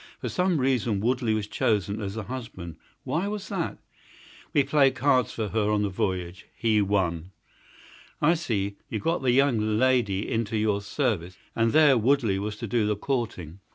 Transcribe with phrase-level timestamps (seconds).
[0.19, 2.77] For some reason Woodley was chosen as the husband.
[3.03, 3.77] Why was that?"
[4.51, 6.47] "We played cards for her on the voyage.
[6.55, 7.29] He won."
[8.19, 8.77] "I see.
[8.89, 12.95] You got the young lady into your service, and there Woodley was to do the
[12.95, 13.59] courting.